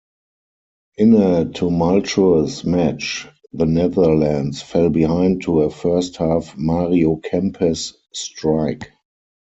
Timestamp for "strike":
8.11-8.89